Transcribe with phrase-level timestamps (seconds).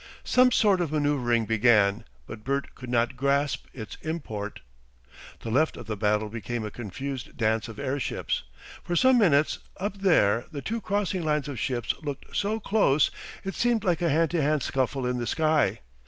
[0.23, 4.61] Some sort of manoeuvring began, but Bert could not grasp its import.
[5.41, 8.41] The left of the battle became a confused dance of airships.
[8.83, 13.11] For some minutes up there the two crossing lines of ships looked so close
[13.43, 15.81] it seemed like a hand to hand scuffle in the sky.